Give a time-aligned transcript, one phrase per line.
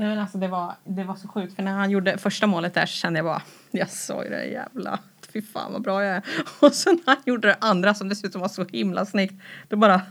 [0.00, 2.74] Nej, men alltså det, var, det var så sjukt för när han gjorde första målet
[2.74, 4.98] där så kände jag bara jag såg det jävla
[5.32, 6.22] fy fan vad bra jag är.
[6.60, 10.02] Och sen när han gjorde det andra som dessutom var så himla snyggt då bara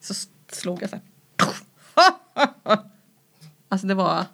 [0.00, 0.14] så
[0.52, 1.04] slog jag så här.
[3.68, 4.24] Alltså det var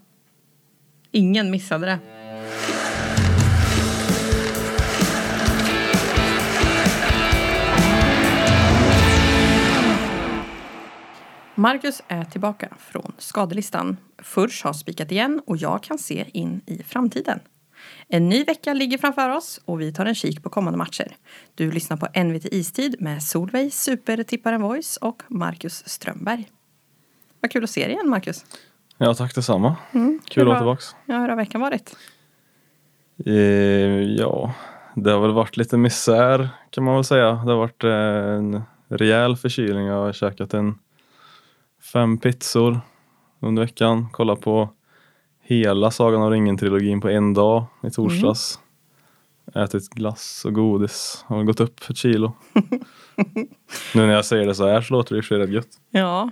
[1.11, 1.99] ingen missade det.
[11.63, 13.97] Marcus är tillbaka från skadelistan.
[14.19, 17.41] Furs har spikat igen och jag kan se in i framtiden.
[18.09, 21.17] En ny vecka ligger framför oss och vi tar en kik på kommande matcher.
[21.55, 26.49] Du lyssnar på NVT Istid med Solveig Supertipparen Voice och Marcus Strömberg.
[27.41, 28.45] Vad kul att se dig igen Marcus.
[28.99, 29.77] Ja tack detsamma.
[29.93, 30.97] Mm, Kul att hur vara har- tillbaks.
[31.07, 31.97] Ja, hur har veckan varit?
[33.27, 33.33] Eh,
[34.03, 34.55] ja,
[34.95, 37.27] det har väl varit lite misär kan man väl säga.
[37.31, 39.87] Det har varit eh, en rejäl förkylning.
[39.87, 40.79] Jag har käkat en
[41.93, 42.81] fem pizzor
[43.41, 44.09] under veckan.
[44.13, 44.69] Kollat på
[45.43, 48.61] hela Sagan om ringen-trilogin på en dag i torsdags.
[49.55, 51.25] Ätit glass och godis.
[51.27, 52.33] Har gått upp ett kilo.
[53.95, 55.51] nu när jag säger det så här så låter det i och för sig rätt
[55.51, 55.69] gött.
[55.91, 56.31] Ja,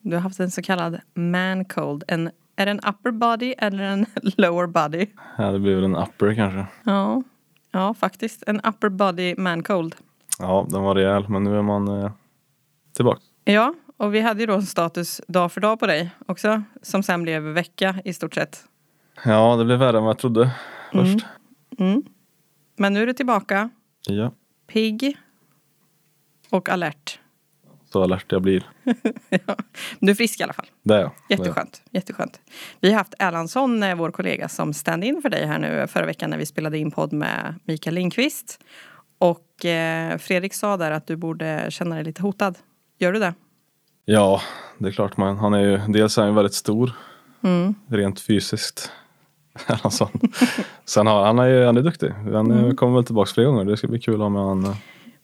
[0.00, 2.04] du har haft en så kallad man cold.
[2.08, 5.06] En, är det en upper body eller en lower body?
[5.38, 6.66] Ja, det blir väl en upper kanske.
[6.84, 7.22] Ja,
[7.72, 8.42] ja faktiskt.
[8.46, 9.94] En upper body man cold.
[10.38, 12.12] Ja, den var rejäl men nu är man eh,
[12.96, 13.20] tillbaka.
[13.44, 16.62] Ja, och vi hade ju då status dag för dag på dig också.
[16.82, 18.64] Som sen blev vecka i stort sett.
[19.24, 20.50] Ja, det blev värre än vad jag trodde
[20.92, 21.26] först.
[21.78, 22.02] Mm.
[22.76, 23.70] Men nu är du tillbaka.
[24.06, 24.32] Ja,
[24.66, 25.16] Pigg.
[26.50, 27.18] Och alert.
[27.92, 28.70] så alert jag blir.
[29.28, 29.56] ja.
[30.00, 30.66] Du är frisk i alla fall.
[30.82, 31.10] Det är jag.
[31.28, 31.46] Det är jag.
[31.46, 31.82] Jätteskönt.
[31.90, 32.40] Jätteskönt.
[32.80, 36.30] Vi har haft Erlandsson, eh, vår kollega, som stand-in för dig här nu förra veckan
[36.30, 38.64] när vi spelade in podd med Mikael Lindqvist.
[39.18, 42.58] Och eh, Fredrik sa där att du borde känna dig lite hotad.
[42.98, 43.34] Gör du det?
[44.04, 44.40] Ja,
[44.78, 45.36] det är klart man.
[45.36, 46.92] Han är ju, dels är han väldigt stor.
[47.42, 47.74] Mm.
[47.88, 48.90] Rent fysiskt.
[50.84, 52.10] Sen har han, är ju, han är duktig.
[52.10, 52.76] Han mm.
[52.76, 53.64] kommer väl tillbaka fler gånger.
[53.64, 54.76] Det ska bli kul att ha med han eh,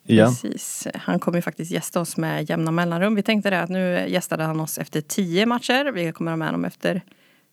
[0.07, 0.29] igen.
[0.29, 0.87] Precis.
[0.95, 3.15] Han kommer ju faktiskt gästa oss med jämna mellanrum.
[3.15, 5.93] Vi tänkte det att nu gästade han oss efter 10 matcher.
[5.93, 7.03] Vi kommer ha med honom efter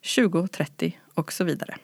[0.01, 1.75] 20, 30 och så vidare.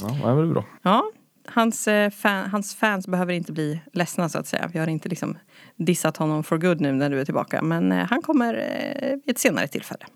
[0.00, 0.64] Ja, det blir bra.
[0.82, 1.04] Ja,
[1.44, 4.70] hans, eh, fan, hans fans behöver inte bli ledsna så att säga.
[4.72, 5.38] Vi har inte liksom
[5.76, 7.62] dissat honom for good nu när du är tillbaka.
[7.62, 10.06] Men eh, han kommer eh, vid ett senare tillfälle.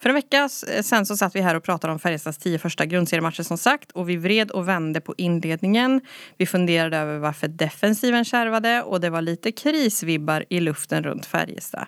[0.00, 2.86] För en vecka eh, sen så satt vi här och pratade om Färjestads tio första
[2.86, 3.92] grundseriematcher som sagt.
[3.92, 6.00] Och vi vred och vände på inledningen.
[6.36, 11.86] Vi funderade över varför defensiven kärvade och det var lite krisvibbar i luften runt Färjestad.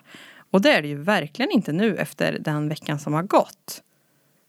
[0.51, 3.81] Och det är det ju verkligen inte nu efter den veckan som har gått.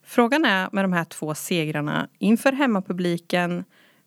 [0.05, 3.65] Frågan är med de här två segrarna inför hemmapubliken.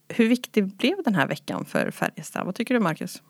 [0.07, 2.45] Hur viktig blev den här veckan för Färjestad?
[2.45, 3.21] Vad tycker du Marcus?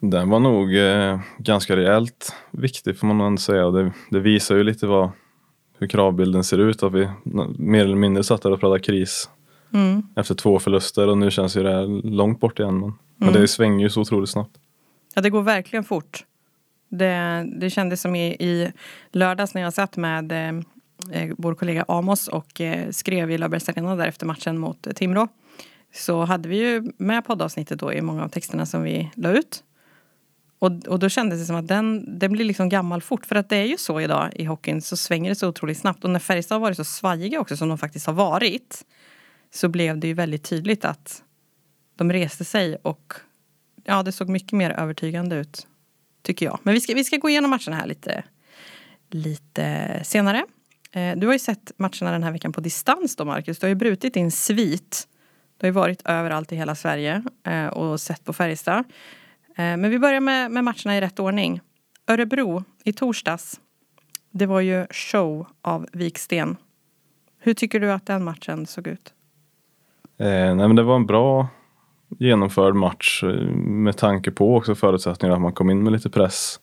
[0.00, 3.70] Den var nog eh, ganska rejält viktig får man ändå säga.
[3.70, 5.10] Det, det visar ju lite vad,
[5.78, 6.82] hur kravbilden ser ut.
[6.82, 7.08] Att vi
[7.58, 9.28] mer eller mindre satt där och pratade kris
[9.74, 10.02] Mm.
[10.16, 12.80] efter två förluster och nu känns ju det här långt bort igen.
[12.80, 14.56] Men, men det svänger ju så otroligt snabbt.
[15.14, 16.24] Ja, det går verkligen fort.
[16.88, 18.72] Det, det kändes som i, i
[19.12, 20.62] lördags när jag satt med eh,
[21.12, 24.92] eh, vår kollega Amos och eh, skrev i Löfbergs Arena där efter matchen mot eh,
[24.92, 25.28] Timrå.
[25.94, 29.64] Så hade vi ju med poddavsnittet då i många av texterna som vi la ut.
[30.58, 33.26] Och, och då kändes det som att den, den blir liksom gammal fort.
[33.26, 36.04] För att det är ju så idag i hockeyn så svänger det så otroligt snabbt.
[36.04, 38.84] Och när Färjestad har varit så svajiga också som de faktiskt har varit.
[39.54, 41.22] Så blev det ju väldigt tydligt att
[41.96, 43.14] de reste sig och
[43.84, 45.66] ja, det såg mycket mer övertygande ut.
[46.22, 46.58] Tycker jag.
[46.62, 48.24] Men vi ska, vi ska gå igenom matcherna här lite,
[49.10, 50.44] lite senare.
[50.94, 53.58] Eh, du har ju sett matcherna den här veckan på distans då Marcus.
[53.58, 55.08] Du har ju brutit din svit.
[55.58, 58.78] Du har ju varit överallt i hela Sverige eh, och sett på Färjestad.
[59.48, 61.60] Eh, men vi börjar med, med matcherna i rätt ordning.
[62.06, 63.60] Örebro i torsdags.
[64.30, 66.56] Det var ju show av Viksten.
[67.38, 69.12] Hur tycker du att den matchen såg ut?
[70.18, 71.48] Eh, nej men det var en bra
[72.18, 73.22] genomförd match
[73.56, 76.60] med tanke på också förutsättningarna att man kom in med lite press.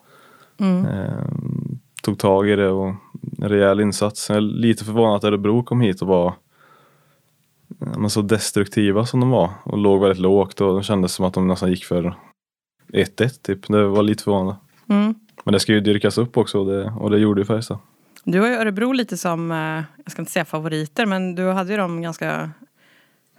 [0.60, 1.26] Eh,
[2.02, 2.94] tog tag i det och
[3.38, 4.30] rejäl insats.
[4.30, 6.34] Jag är lite förvånad att Örebro kom hit och var
[7.80, 11.26] ja, men så destruktiva som de var och låg väldigt lågt och det kändes som
[11.26, 12.16] att de nästan gick för
[12.94, 13.68] 1-1 typ.
[13.68, 14.56] Det var lite förvånande.
[14.90, 15.16] Mm.
[15.44, 17.78] Men det ska ju dyrkas upp också och det, och det gjorde ju Färjestad.
[18.24, 21.72] Du har ju Örebro lite som, eh, jag ska inte säga favoriter, men du hade
[21.72, 22.52] ju dem ganska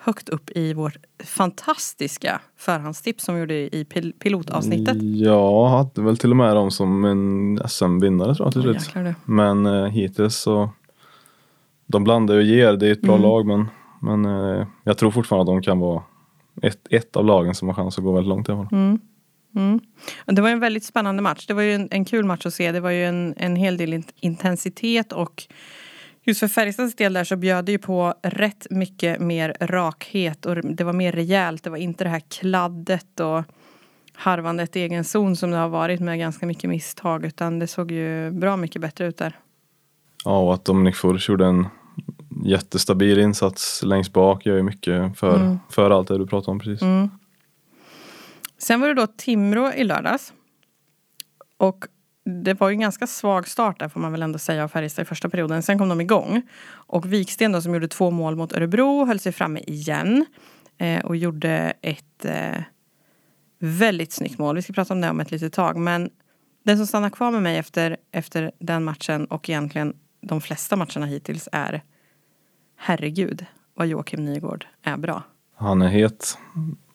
[0.04, 4.96] högt upp i vårt fantastiska förhandstips som vi gjorde i pil- pilotavsnittet.
[5.02, 8.90] Jag hade väl till och med dem som en SM-vinnare tror jag till slut.
[8.94, 9.14] du.
[9.24, 10.70] Men eh, hittills så
[11.86, 12.72] de blandar och ger.
[12.72, 13.22] Det är ett bra Mm.
[13.28, 13.66] lag men,
[14.00, 16.02] men eh, jag tror fortfarande att de kan vara
[16.62, 18.78] ett, ett av lagen som har chans att gå väldigt långt i alla fall.
[18.78, 19.00] Mm.
[19.56, 19.80] Mm.
[20.26, 21.46] Det var en väldigt spännande match.
[21.46, 22.72] Det var ju en, en kul match att se.
[22.72, 25.42] Det var ju en, en hel del int- intensitet och
[26.24, 30.56] Just för Färjestads del där så bjöd det ju på rätt mycket mer rakhet och
[30.56, 31.64] det var mer rejält.
[31.64, 33.44] Det var inte det här kladdet och
[34.14, 37.90] harvandet i egen zon som det har varit med ganska mycket misstag utan det såg
[37.90, 39.38] ju bra mycket bättre ut där.
[40.24, 41.66] Ja, och att Dominik Furch gjorde en
[42.44, 45.58] jättestabil insats längst bak gör ju mycket för, mm.
[45.70, 46.82] för allt det du pratade om precis.
[46.82, 47.10] Mm.
[48.58, 50.32] Sen var det då Timrå i lördags.
[51.56, 51.84] Och
[52.24, 55.02] det var ju en ganska svag start där får man väl ändå säga av Färjestad
[55.02, 55.62] i första perioden.
[55.62, 56.42] Sen kom de igång.
[56.70, 60.26] Och Viksten då som gjorde två mål mot Örebro höll sig framme igen.
[60.78, 62.62] Eh, och gjorde ett eh,
[63.58, 64.56] väldigt snyggt mål.
[64.56, 65.76] Vi ska prata om det om ett litet tag.
[65.76, 66.10] Men
[66.64, 71.06] den som stannar kvar med mig efter, efter den matchen och egentligen de flesta matcherna
[71.06, 71.82] hittills är
[72.76, 75.22] herregud vad Joakim Nygård är bra.
[75.56, 76.38] Han är het.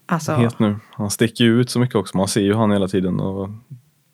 [0.06, 0.76] Alltså, het nu.
[0.92, 2.18] Han sticker ju ut så mycket också.
[2.18, 3.20] Man ser ju han hela tiden.
[3.20, 3.50] Och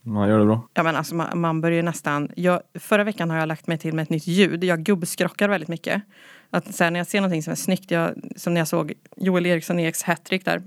[0.05, 0.69] han gör det bra.
[0.73, 2.31] Ja, men alltså, man, man börjar nästan...
[2.35, 4.63] Jag, förra veckan har jag lagt mig till med ett nytt ljud.
[4.63, 6.01] Jag gubbskrockar väldigt mycket.
[6.49, 7.91] Att, så här, när jag ser någonting som är snyggt.
[7.91, 10.61] Jag, som när jag såg Joel Eriksson Eks hattrick där.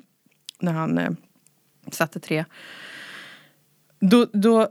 [0.61, 1.11] När han eh,
[1.91, 2.45] satte tre.
[4.01, 4.69] Då, då,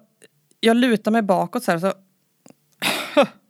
[0.60, 1.80] jag lutar mig bakåt så här.
[1.80, 1.94] Så,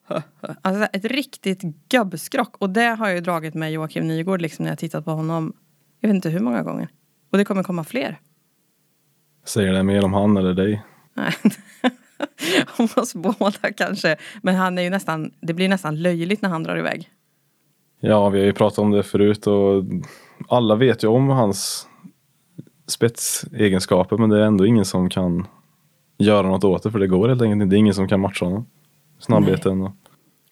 [0.61, 2.55] alltså ett riktigt gubbskrock.
[2.57, 5.53] Och det har jag ju dragit med Joakim Nygård liksom, när jag tittat på honom.
[5.99, 6.87] Jag vet inte hur många gånger.
[7.31, 8.19] Och det kommer komma fler.
[9.45, 10.83] Säger det mer om han eller dig?
[12.77, 14.15] Om oss båda kanske.
[14.41, 17.09] Men han är ju nästan, det blir nästan löjligt när han drar iväg.
[17.99, 19.83] Ja, vi har ju pratat om det förut och
[20.47, 21.87] alla vet ju om hans
[22.87, 25.47] spetsegenskaper men det är ändå ingen som kan
[26.17, 27.73] göra något åt det för det går helt enkelt inte.
[27.73, 28.65] Det är ingen som kan matcha honom.
[29.19, 29.79] Snabbheten.
[29.79, 29.87] Nej.
[29.87, 29.95] Och...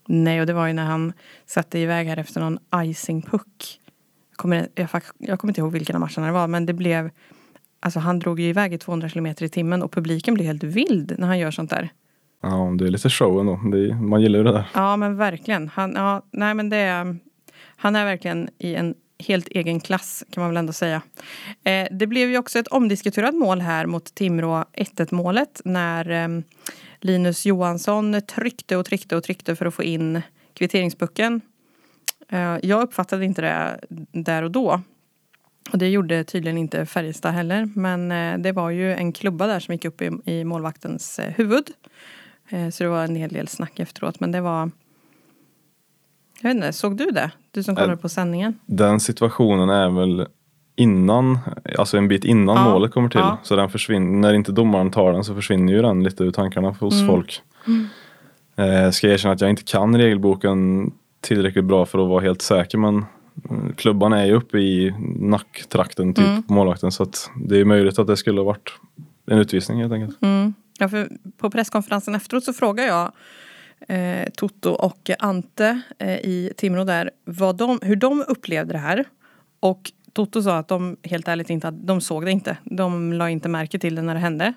[0.07, 1.13] Nej, och det var ju när han
[1.45, 3.80] satte iväg här efter någon icing-puck.
[4.30, 7.10] Jag kommer, jag, jag kommer inte ihåg vilken av matcherna det var men det blev
[7.83, 11.15] Alltså han drog ju iväg i 200 kilometer i timmen och publiken blir helt vild
[11.18, 11.89] när han gör sånt där.
[12.41, 13.59] Ja, det är lite show ändå.
[13.71, 14.65] Det, man gillar ju det där.
[14.74, 15.68] Ja, men verkligen.
[15.68, 17.18] Han, ja, nej, men det är,
[17.75, 21.01] han är verkligen i en helt egen klass kan man väl ändå säga.
[21.63, 26.41] Eh, det blev ju också ett omdiskuterat mål här mot Timrå 1-1 målet när eh,
[27.00, 30.21] Linus Johansson tryckte och tryckte och tryckte för att få in
[30.53, 31.41] kvitteringspucken.
[32.29, 33.79] Eh, jag uppfattade inte det
[34.12, 34.81] där och då.
[35.73, 37.69] Och det gjorde tydligen inte Färjestad heller.
[37.75, 41.33] Men eh, det var ju en klubba där som gick upp i, i målvaktens eh,
[41.33, 41.63] huvud.
[42.49, 44.19] Eh, så det var en hel del snack efteråt.
[44.19, 44.71] Men det var...
[46.41, 47.31] Jag vet inte, såg du det?
[47.51, 48.59] Du som kollade på sändningen.
[48.65, 50.27] Den situationen är väl
[50.75, 51.39] innan,
[51.77, 53.19] alltså en bit innan ja, målet kommer till.
[53.19, 53.37] Ja.
[53.43, 56.75] Så den försvinner, när inte domaren tar den så försvinner ju den lite ur tankarna
[56.79, 57.07] hos mm.
[57.07, 57.41] folk.
[57.67, 57.87] Mm.
[58.55, 60.91] Eh, ska jag erkänna att jag inte kan regelboken
[61.21, 63.05] tillräckligt bra för att vara helt säker men
[63.75, 66.44] klubban är ju uppe i nacktrakten typ mm.
[66.44, 68.74] på målvakten så att det är möjligt att det skulle ha varit
[69.25, 70.21] en utvisning helt enkelt.
[70.21, 70.53] Mm.
[70.80, 73.12] Ja, för på presskonferensen efteråt så frågar jag
[73.88, 79.06] eh, Toto och Ante eh, i Timrå där vad de, hur de upplevde det här.
[79.59, 82.57] Och Toto sa att de helt ärligt inte de såg det inte.
[82.63, 84.53] De la inte märke till det när det hände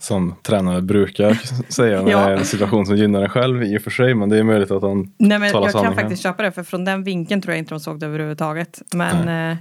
[0.00, 1.34] som tränare brukar
[1.72, 2.26] säga när ja.
[2.26, 4.14] det är en situation som gynnar en själv i och för sig.
[4.14, 6.62] Men det är möjligt att han Nej, men talar Jag kan faktiskt köpa det för
[6.62, 8.82] från den vinkeln tror jag inte de såg det överhuvudtaget.
[8.94, 9.58] Men, eh,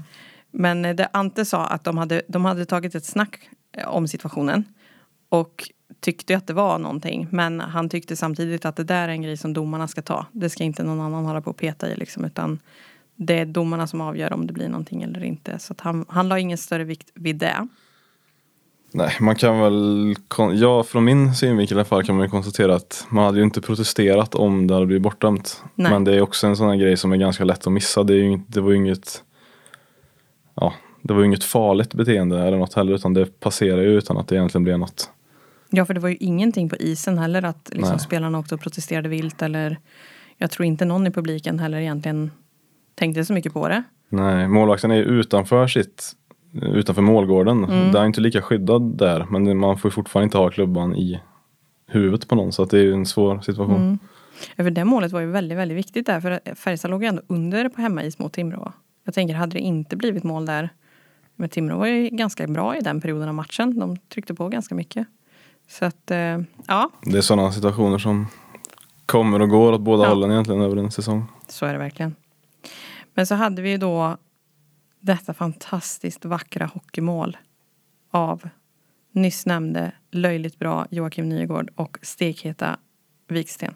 [0.52, 4.64] men det Ante sa att de hade, de hade tagit ett snack eh, om situationen.
[5.30, 5.70] Och
[6.00, 7.28] tyckte att det var någonting.
[7.32, 10.26] Men han tyckte samtidigt att det där är en grej som domarna ska ta.
[10.32, 12.26] Det ska inte någon annan hålla på och peta i liksom.
[12.26, 12.60] Utan
[13.16, 15.60] det är domarna som avgör om det blir någonting eller inte.
[15.60, 17.68] Så han, han la ingen större vikt vid det.
[18.92, 20.16] Nej, man kan väl,
[20.54, 23.44] ja från min synvinkel i alla fall kan man ju konstatera att man hade ju
[23.44, 25.64] inte protesterat om det hade blivit bortdömt.
[25.76, 25.92] Nej.
[25.92, 28.04] Men det är också en sån här grej som är ganska lätt att missa.
[28.04, 29.24] Det, är ju, det var ju inget,
[30.56, 34.28] ja, det var inget farligt beteende eller något heller utan det passerar ju utan att
[34.28, 35.10] det egentligen blev något.
[35.70, 39.10] Ja, för det var ju ingenting på isen heller att liksom spelarna åkte och protesterade
[39.10, 39.78] vilt eller
[40.38, 42.32] jag tror inte någon i publiken heller egentligen
[42.96, 43.84] tänkte så mycket på det.
[44.10, 46.16] Nej, målvakten är ju utanför sitt
[46.54, 47.64] utanför målgården.
[47.64, 47.92] Mm.
[47.92, 51.20] Den är inte lika skyddad där men man får fortfarande inte ha klubban i
[51.88, 53.76] huvudet på någon så att det är en svår situation.
[53.76, 54.00] Mm.
[54.56, 57.22] Ja, för det målet var ju väldigt, väldigt viktigt där för Färjestad låg ju ändå
[57.28, 58.74] under på hemmais mot Timrå.
[59.06, 60.70] Jag tänker, hade det inte blivit mål där
[61.36, 63.80] men Timrå var ju ganska bra i den perioden av matchen.
[63.80, 65.08] De tryckte på ganska mycket.
[65.68, 66.90] Så att, eh, ja.
[67.02, 68.28] Det är sådana situationer som
[69.06, 70.10] kommer och går åt båda ja.
[70.10, 71.26] hållen egentligen över en säsong.
[71.48, 72.16] Så är det verkligen.
[73.14, 74.18] Men så hade vi ju då
[75.00, 77.38] detta fantastiskt vackra hockeymål
[78.12, 78.50] av
[79.12, 82.78] nyss nämnde löjligt bra Joakim Nygård och stekheta
[83.28, 83.74] Viksten.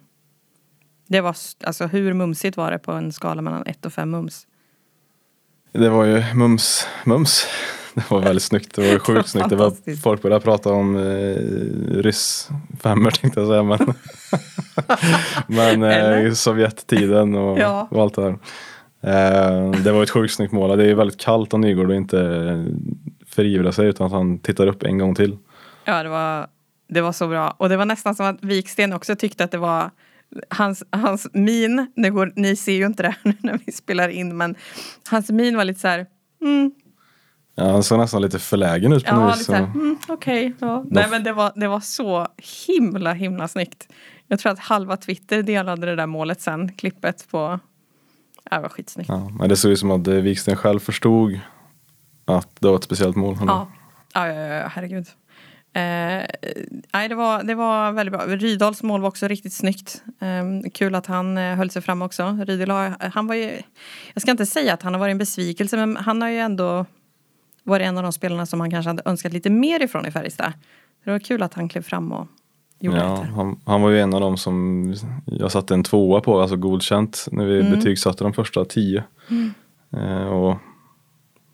[1.08, 4.48] Det var, alltså hur mumsigt var det på en skala mellan 1 och 5 mums?
[5.72, 7.48] Det var ju mums, mums.
[7.94, 8.76] det var väldigt snyggt.
[8.76, 9.50] Det var sjukt snyggt.
[9.50, 11.36] Det var, folk började prata om eh,
[12.02, 12.50] ryss
[12.80, 13.64] femmor tänkte jag säga.
[13.64, 13.94] Men,
[15.80, 17.88] men eh, Sovjettiden och, Ja.
[17.92, 18.38] och allt det där.
[19.04, 20.78] Eh, det var ett sjukt snyggt mål.
[20.78, 22.64] Det är väldigt kallt av Nygård att inte eh,
[23.26, 25.38] förivra sig utan att han tittar upp en gång till.
[25.86, 26.48] Ja, det var,
[26.90, 27.56] det var så bra.
[27.58, 29.92] Och det var nästan som att Viksten också tyckte att det var
[30.50, 34.38] hans, hans min, nu går, ni ser ju inte det här när vi spelar in,
[34.38, 34.56] men
[35.10, 36.06] hans min var lite så här,
[36.42, 36.72] mm,
[37.56, 39.50] Ja, han såg nästan lite förlägen ut på ja, något vis.
[39.50, 40.54] mm, okej.
[40.60, 40.86] ja.
[40.90, 42.28] Nej men det var, det var så
[42.68, 43.88] himla himla snyggt.
[44.28, 47.60] Jag tror att halva Twitter delade det där målet sen, klippet på,
[48.56, 49.10] det var skitsnyggt.
[49.10, 51.40] Ja, men det såg ut som att eh, Wiksten själv förstod
[52.26, 53.38] att det var ett speciellt mål.
[53.48, 53.68] Ja,
[54.14, 55.08] ja, ja, ja herregud.
[55.76, 56.26] Eh,
[56.94, 58.26] nej, det, var, det var väldigt bra.
[58.28, 60.04] Rydals mål var också riktigt snyggt.
[60.20, 62.38] Eh, kul att han eh, höll sig fram också.
[62.46, 63.62] Rydal har, han var ju,
[64.14, 66.86] jag ska inte säga att han har varit en besvikelse men han har ju ändå
[67.64, 70.54] varit en av de spelarna som man kanske hade önskat lite mer ifrån i Färjestad.
[71.04, 72.28] Det var kul att han klev fram och
[72.84, 76.42] gjorde Ja, han, han var ju en av dem som jag satte en tvåa på,
[76.42, 77.72] alltså godkänt, när vi Mm.
[77.80, 79.04] betygsatte de första tio.
[79.98, 80.58] Eh, och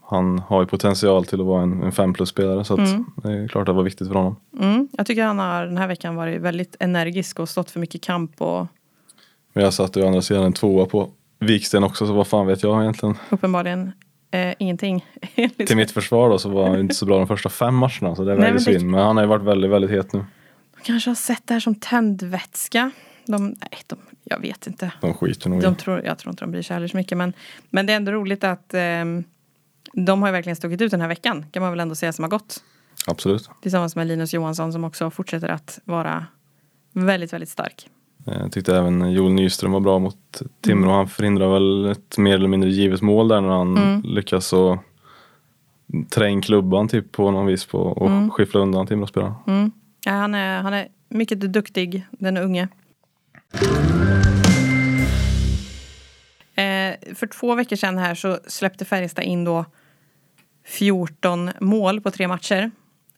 [0.09, 3.05] han har ju potential till att vara en, en fem plus-spelare så Mm.
[3.23, 4.35] det är klart att det var viktigt för honom.
[4.59, 8.01] Mm, jag tycker han har den här veckan varit väldigt energisk och stått för mycket
[8.01, 8.67] kamp och
[9.53, 11.09] Men jag satte ju andra sidan en tvåa på
[11.39, 13.15] Viksten också, så vad fan vet jag egentligen.
[13.29, 13.91] uppenbarligen
[14.31, 15.05] eh, ingenting.
[15.67, 18.23] Till mitt försvar då så var han inte så bra de första fem matcherna, så
[18.23, 18.85] det är väldigt synd.
[18.91, 20.25] Men han har ju varit väldigt, väldigt het nu.
[20.89, 22.91] Kanske har sett det här som tändvätska.
[23.25, 24.91] De, nej, de, jag vet inte.
[25.01, 25.61] De skiter nog.
[25.61, 27.17] De tror, jag tror inte de bryr sig heller så mycket.
[27.17, 27.33] Men,
[27.69, 29.23] men det är ändå roligt att ehm,
[29.93, 31.45] de har verkligen stuckit ut den här veckan.
[31.51, 32.63] Kan man väl ändå säga som har gått.
[33.07, 33.49] Absolut.
[33.61, 36.25] Tillsammans med Linus Johansson som också fortsätter att vara
[36.93, 37.87] väldigt, väldigt stark.
[38.27, 40.91] Eh, Jag tyckte även Joel Nyström var bra mot Timrå.
[40.91, 44.01] Han förhindrar väl ett mer eller mindre givet mål där när han Mm.
[44.01, 44.79] lyckas så
[46.09, 48.29] trä in klubban typ på någon vis på och Mm.
[48.31, 49.33] skyffla undan Timrå-spelaren.
[49.47, 49.71] Mm.
[50.05, 52.67] Ja, han, är, han är mycket duktig, den unge.
[56.55, 59.65] Eh, för två veckor sedan här så släppte Färjestad in då
[60.65, 62.71] 14 mål på tre matcher.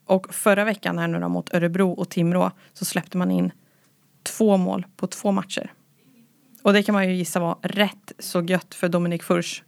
[0.05, 3.51] Och förra veckan här nu då mot Örebro och Timrå så släppte man in
[4.23, 5.73] två mål på två matcher.
[6.63, 9.63] Och det kan man ju gissa var rätt så gött för Dominik Furs.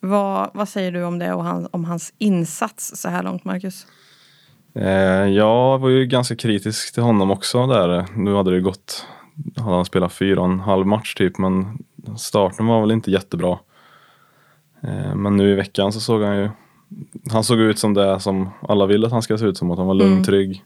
[0.00, 3.86] Vad, vad säger du om det och han, om hans insats så här långt, Marcus?
[4.74, 8.06] Eh, jag var ju ganska kritisk till honom också där.
[8.16, 9.06] Nu hade det gått,
[9.56, 11.78] hade han spelat fyra och en halv match typ men
[12.18, 13.58] starten var väl inte jättebra.
[14.82, 16.50] Eh, men nu i veckan så såg han ju,
[17.32, 19.78] han såg ut som det som alla vill att han ska se ut som, att
[19.78, 20.24] han var lugn, Mm.
[20.24, 20.64] trygg.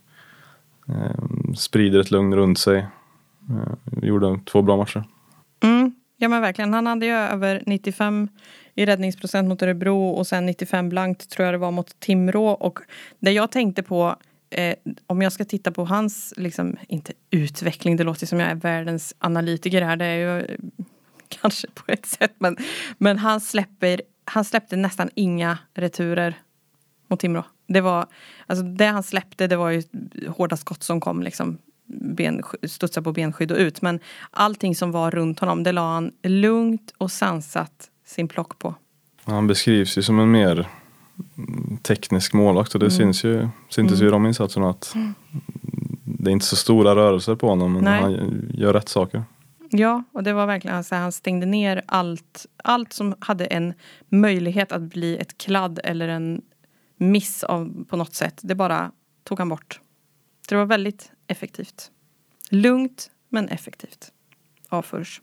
[0.87, 2.87] Eh, sprider ett lugn runt sig.
[4.01, 5.03] Gjorde två bra matcher.
[5.63, 6.73] Mm, ja men verkligen.
[6.73, 8.27] Han hade ju över 95
[8.79, 12.47] i räddningsprocent mot Örebro och sen 95 blankt tror jag det var mot Timrå.
[12.47, 12.79] Och
[13.19, 14.15] det jag tänkte på,
[14.49, 14.75] eh,
[15.07, 19.15] om jag ska titta på hans, liksom, inte utveckling, det låter som jag är världens
[19.19, 20.57] analytiker här, det är ju eh,
[21.27, 22.57] kanske på ett sätt, men,
[22.97, 26.33] men han, släpper, han släppte nästan inga returer
[27.07, 27.43] mot Timrå.
[27.67, 28.07] Det var,
[28.47, 29.83] alltså det han släppte det var ju
[30.27, 31.57] hårda skott som kom liksom
[31.89, 33.81] ben, studsa på benskydd och ut.
[33.81, 33.99] Men
[34.31, 38.75] allting som var runt honom det la han lugnt och sansat sin plock på.
[39.23, 40.69] Han beskrivs ju som en mer
[41.37, 44.95] mm, teknisk målvakt och det syns ju, syntes ju i de insatserna att
[46.03, 48.01] det är inte så stora rörelser på honom men Nej.
[48.01, 49.23] han gör rätt saker.
[49.69, 53.73] Ja, och det var verkligen alltså, han stängde ner allt, allt som hade en
[54.09, 56.41] möjlighet att bli ett kladd eller en
[56.97, 58.39] miss av, på något sätt.
[58.43, 58.91] Det bara
[59.23, 59.79] tog han bort.
[60.41, 61.91] Så det var väldigt effektivt.
[62.49, 64.11] Lugnt men effektivt.
[64.69, 65.21] Av Furs.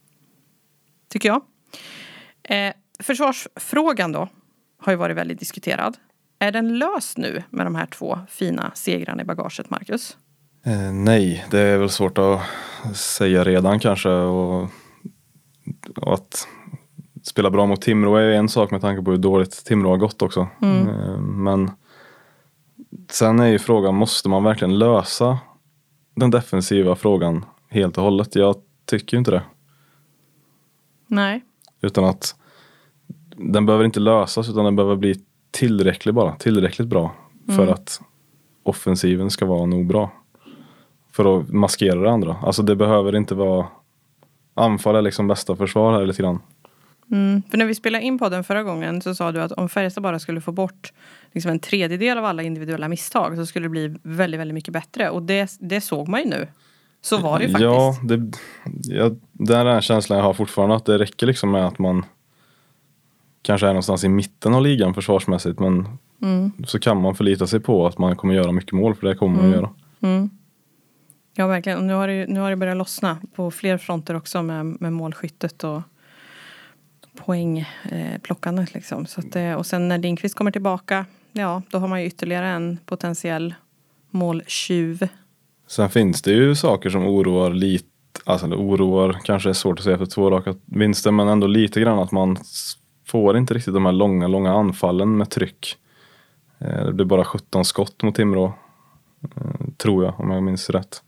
[1.09, 1.41] Tycker jag.
[2.47, 4.29] Eh, försvarsfrågan då
[4.77, 5.97] har ju varit väldigt diskuterad.
[6.39, 10.17] Är den löst nu med de här två fina segrarna i bagaget, Marcus?
[10.65, 12.41] Eh, nej, det är väl svårt att
[12.95, 14.69] säga redan kanske och,
[15.95, 16.47] och att
[17.23, 20.21] spela bra mot Timrå är en sak med tanke på hur dåligt Timrå har gått
[20.21, 20.47] också.
[20.61, 21.71] Eh, men
[23.09, 25.39] sen är ju frågan, måste man verkligen lösa
[26.15, 28.35] den defensiva frågan helt och hållet?
[28.35, 29.43] Jag tycker ju inte det.
[31.07, 31.43] Nej.
[31.87, 32.35] Utan att
[33.35, 35.15] den behöver inte lösas utan den behöver bli
[35.51, 37.15] tillräckligt bara, tillräckligt bra
[37.55, 38.01] för att
[38.63, 40.11] offensiven ska vara nog bra.
[41.11, 42.35] För att maskera det andra.
[42.43, 43.67] Alltså det behöver inte vara
[44.53, 46.39] anfall är liksom bästa försvar här lite grann.
[47.11, 47.41] Mm.
[47.49, 50.19] För när vi spelade in podden förra gången så sa du att om Färjestad bara
[50.19, 50.93] skulle få bort
[51.31, 55.09] liksom en tredjedel av alla individuella misstag så skulle det bli väldigt, väldigt mycket bättre.
[55.09, 56.47] Och det, det såg man ju nu.
[57.01, 57.63] Så var det ju faktiskt.
[57.63, 58.31] Ja, det,
[58.95, 62.05] ja, det är den känslan jag har fortfarande att det räcker liksom med att man
[63.41, 65.87] kanske är någonstans i mitten av ligan försvarsmässigt men
[66.67, 69.41] så kan man förlita sig på att man kommer göra mycket mål för det kommer
[69.41, 69.69] man göra.
[71.35, 71.77] Ja, verkligen.
[71.77, 74.93] Och nu har, det, nu har det börjat lossna på fler fronter också med, med
[74.93, 75.81] målskyttet och
[77.15, 78.69] poängplockandet.
[78.69, 79.05] Eh, liksom.
[79.05, 82.79] Så att, och sen när Lindqvist kommer tillbaka, ja, då har man ju ytterligare en
[82.85, 83.55] potentiell
[84.09, 85.07] måltjuv.
[85.67, 87.85] Sen finns det ju saker som oroar lite,
[88.25, 91.99] alltså oroar kanske är svårt att säga för två raka vinster, men ändå lite grann
[91.99, 92.37] att man
[93.07, 95.77] får inte riktigt de här långa, långa anfallen med tryck.
[96.59, 98.53] Eh, det blir bara 17 skott mot Timrå,
[99.35, 101.01] eh, tror jag, om jag minns rätt.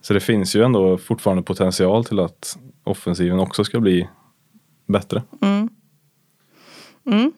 [0.00, 4.08] Så det finns ju ändå fortfarande potential till att offensiven också ska bli
[4.86, 5.22] bättre.
[5.42, 5.68] Mm.
[7.06, 7.32] Mm.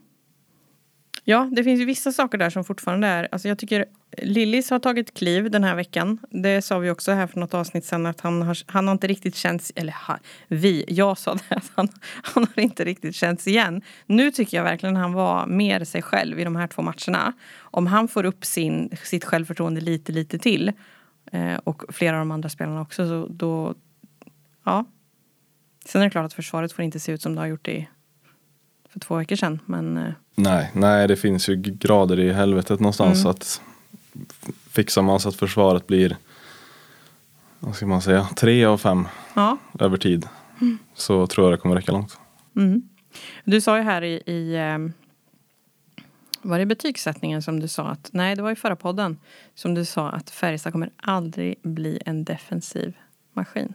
[1.31, 3.29] Ja, det finns ju vissa saker där som fortfarande är...
[3.33, 3.85] Alltså jag tycker
[4.23, 6.19] Lillis har tagit kliv den här veckan.
[6.31, 9.07] Det sa vi också här för något avsnitt sen att han har, han har inte
[9.07, 9.73] riktigt känts...
[9.77, 10.19] Eller ha,
[10.49, 11.41] vi, jag sa det.
[11.57, 11.89] Att han,
[12.23, 13.83] han har inte riktigt känts igen.
[14.07, 17.33] Nu tycker jag verkligen han var mer sig själv i de här två matcherna.
[17.59, 20.73] Om han får upp sin, sitt självförtroende lite, lite till
[21.33, 23.75] eh, och flera av de andra spelarna också, så då...
[24.65, 24.85] Ja.
[25.85, 27.89] Sen är det klart att försvaret får inte se ut som det har gjort i,
[28.88, 29.61] för två veckor sedan.
[29.66, 33.21] Men, eh, Nej, nej, det finns ju grader i helvetet någonstans.
[33.21, 33.30] Mm.
[33.30, 33.61] Att
[34.71, 36.16] fixar man så att försvaret blir,
[37.59, 39.59] vad ska man säga, tre av fem ja.
[39.80, 40.28] över tid.
[40.95, 42.18] Så tror jag det kommer räcka långt.
[42.57, 42.88] Mm.
[43.45, 44.78] Du sa ju här i, i eh,
[46.42, 49.18] var det betygssättningen som du sa att, nej det var i förra podden,
[49.54, 52.97] som du sa att Färjestad kommer aldrig bli en defensiv
[53.33, 53.75] maskin.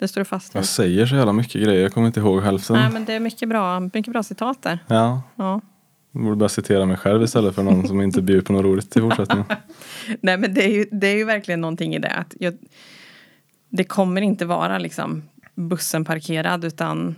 [0.00, 0.58] Det står du fast vid.
[0.60, 2.76] Jag säger så jävla mycket grejer, jag kommer inte ihåg hälften.
[2.76, 4.78] Nej men det är mycket bra, mycket bra citat där.
[4.86, 5.60] Ja, Ja.
[6.12, 8.96] jag borde bara citera mig själv istället för någon som inte bjuder på något roligt
[8.96, 9.44] i fortsättningen.
[10.20, 12.10] Nej men det är, ju, det är ju verkligen någonting i det.
[12.14, 12.58] Att jag,
[13.68, 15.22] det kommer inte vara liksom
[15.54, 17.16] bussen parkerad utan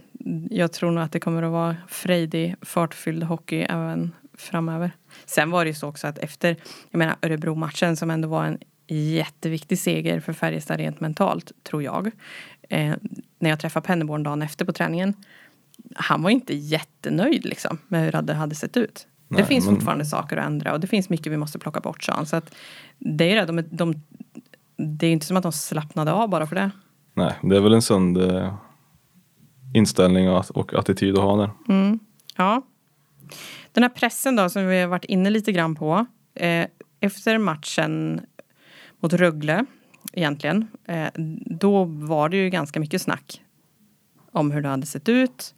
[0.51, 4.91] jag tror nog att det kommer att vara frejdig, fartfylld hockey även framöver.
[5.27, 6.57] Sen var det ju så också att efter
[6.91, 8.59] jag menar Örebro-matchen som ändå var en
[8.89, 12.11] jätteviktig seger för Färjestad rent mentalt, tror jag.
[12.73, 12.95] Eh,
[13.39, 15.15] när jag träffade Penneborn dagen efter på träningen.
[15.95, 19.07] Han var inte jättenöjd liksom med hur det hade sett ut.
[19.29, 21.81] det Nej, finns men- fortfarande saker att ändra och det finns mycket vi måste plocka
[21.81, 22.27] bort, sa han.
[22.27, 22.55] Så att
[22.99, 23.95] det är det, de, de,
[24.77, 26.71] det är inte som att de slappnade av bara för det.
[27.15, 28.55] Nej, det är väl en sund eh,
[29.75, 31.51] inställning och, attityd att ha där.
[32.37, 32.63] Ja.
[33.73, 36.07] Den här pressen då som vi har varit inne lite grann på.
[36.35, 36.67] Eh,
[37.01, 38.21] efter matchen
[39.01, 39.65] mot Rögle
[40.13, 40.67] egentligen.
[40.85, 41.09] Eh,
[41.47, 43.43] då var det ju ganska mycket snack
[44.33, 45.55] om hur det hade sett ut.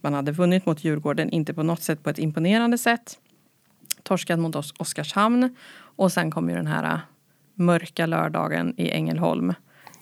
[0.00, 3.18] Man hade vunnit mot Djurgården, inte på något sätt på ett imponerande sätt.
[4.02, 5.56] Torskat mot oss Oskarshamn.
[5.74, 7.00] Och sen kom ju den här eh,
[7.54, 9.54] mörka lördagen i Ängelholm.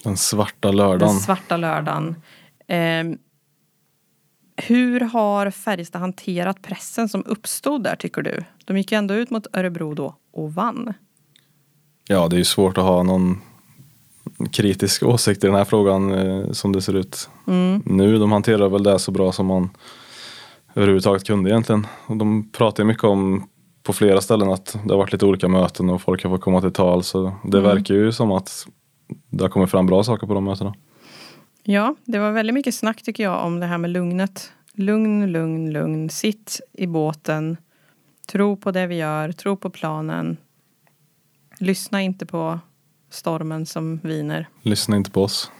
[0.04, 1.14] Den svarta lördagen.
[1.14, 2.16] Den svarta lördagen.
[2.66, 3.04] Eh,
[4.56, 8.44] hur har Färjestad hanterat pressen som uppstod där tycker du?
[8.64, 10.94] De gick ju ändå ut mot Örebro då och vann.
[12.08, 13.40] Ja, det är ju svårt att ha någon
[14.52, 17.28] kritisk åsikt i den här frågan eh, som det ser ut
[17.84, 18.18] nu.
[18.18, 19.70] De hanterar väl det så bra som man
[20.74, 21.86] överhuvudtaget kunde egentligen.
[22.06, 23.48] Och de pratar mycket om
[23.82, 26.60] på flera ställen att det har varit lite olika möten och folk har fått komma
[26.60, 27.02] till tal.
[27.02, 28.66] Så det verkar ju som att
[29.30, 30.74] det har kommit fram bra saker på de mötena.
[31.62, 34.52] Ja, det var väldigt mycket snack tycker jag om det här med lugnet.
[34.72, 36.10] Lugn, lugn, lugn.
[36.10, 37.56] Sitt i båten.
[38.28, 39.32] Tro på det vi gör.
[39.32, 40.36] Tro på planen.
[41.58, 42.60] Lyssna inte på
[43.10, 44.48] stormen som viner.
[44.62, 45.50] Lyssna inte på oss.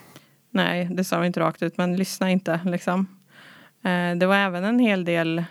[0.50, 3.06] Nej, det sa vi inte rakt ut, men lyssna inte liksom.
[3.82, 5.44] Eh, det var även en hel del,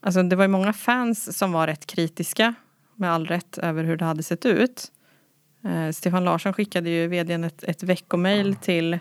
[0.00, 2.54] alltså det var ju många fans som var rätt kritiska,
[2.94, 4.92] med all rätt, över hur det hade sett ut.
[5.64, 8.98] Eh, Stefan Larsson skickade ju vdn ett, ett veckomail till,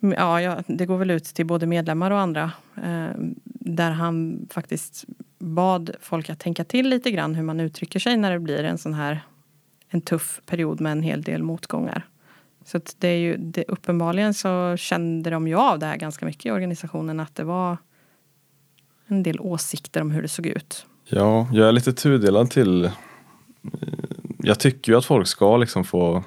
[0.00, 3.10] ja, ja, det går väl ut till både medlemmar och andra, eh,
[3.44, 5.04] där han faktiskt
[5.38, 8.78] bad folk att tänka till lite grann hur man uttrycker sig när det blir en
[8.78, 9.20] sån här
[9.88, 12.06] en tuff period med en hel del motgångar.
[12.64, 16.26] Så att det är ju, det, uppenbarligen så kände de ju av det här ganska
[16.26, 17.76] mycket i organisationen att det var
[19.06, 20.86] en del åsikter om hur det såg ut.
[21.04, 22.90] Ja, jag är lite tudelad till...
[24.38, 26.24] Jag tycker ju att folk ska liksom få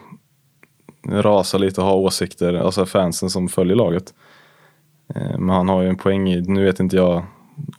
[1.05, 4.13] rasa lite och ha åsikter, alltså fansen som följer laget.
[5.15, 7.25] Eh, men han har ju en poäng i, nu vet inte jag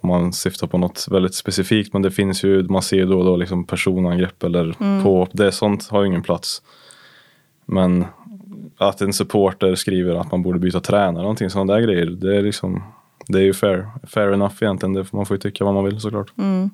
[0.00, 3.24] om man syftar på något väldigt specifikt men det finns ju, man ser då och
[3.24, 6.62] då liksom personangrepp eller på, det sånt har ju ingen plats.
[7.66, 8.04] Men
[8.78, 12.42] att en supporter skriver att man borde byta tränare någonting sådana där grejer, det är
[12.42, 12.82] liksom
[13.26, 14.92] det är ju fair, fair enough egentligen.
[14.92, 16.32] Det, man får ju tycka vad man vill såklart.
[16.38, 16.70] Mm.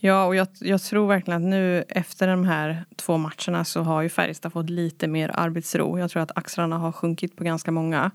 [0.00, 4.02] Ja, och jag, jag tror verkligen att nu efter de här två matcherna så har
[4.02, 5.98] ju Färjestad fått lite mer arbetsro.
[5.98, 8.10] Jag tror att axlarna har sjunkit på ganska många.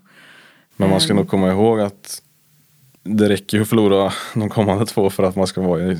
[0.76, 1.20] Men man ska Mm.
[1.22, 2.22] nog komma ihåg att
[3.06, 5.98] det räcker ju att förlora de kommande två för att man ska vara i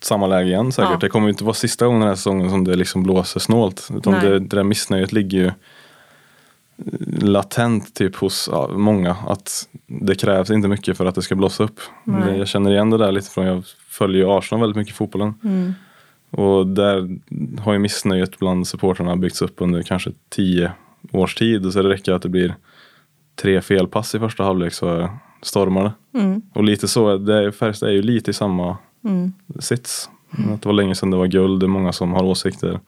[0.00, 0.90] samma läge igen säkert.
[0.90, 0.98] Ja.
[1.00, 3.88] Det kommer ju inte vara sista gången den här säsongen som det liksom blåser snålt.
[3.96, 5.50] Utan det, det där missnöjet ligger ju
[7.20, 9.16] latent typ hos ja, många.
[9.26, 11.80] Att det krävs inte mycket för att det ska blåsa upp.
[12.04, 12.38] Nej.
[12.38, 15.34] Jag känner igen det där lite från, jag följer ju Arsenal väldigt mycket i fotbollen.
[15.44, 15.74] Mm.
[16.30, 17.18] Och där
[17.60, 20.72] har ju missnöjet bland supportrarna byggts upp under kanske tio
[21.12, 21.72] års tid.
[21.72, 22.54] Så det räcker att det blir
[23.36, 25.10] tre felpass i första halvlek så
[25.42, 26.18] stormar det.
[26.18, 26.42] Mm.
[26.54, 29.32] Och lite så, det, Färjestad är ju lite i samma Mm.
[29.58, 30.10] sits.
[30.54, 32.80] Att det var länge sedan det var guld, det är många som har åsikter.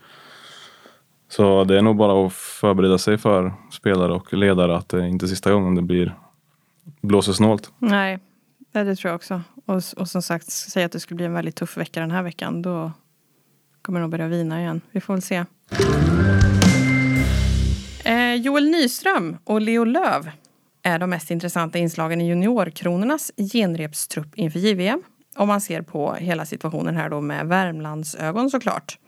[1.29, 5.27] Så det är nog bara att förbereda sig för spelare och ledare att det inte
[5.27, 6.15] är sista gången det blir
[7.01, 7.73] blåser snålt.
[7.79, 8.19] Nej,
[8.73, 9.41] det det tror jag också.
[9.67, 12.23] Och, och som sagt, säg att det skulle bli en väldigt tuff vecka den här
[12.23, 12.63] veckan.
[12.63, 12.93] Då
[13.83, 14.81] kommer det nog börja vina igen.
[14.91, 15.45] Vi får väl se.
[18.05, 20.31] Eh, Joel Nyström och Leo Löv
[20.85, 25.03] är de mest intressanta inslagen i juniorkronornas genrepstrupp inför JVM.
[25.37, 28.99] Om man ser på hela situationen här då med Värmlands ögon såklart.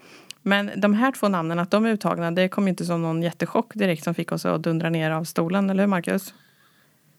[0.42, 3.74] Men de här två namnen, att de är uttagna, det kom inte som någon jättechock
[3.74, 6.34] direkt som fick oss att dundra ner av stolen, eller hur Marcus?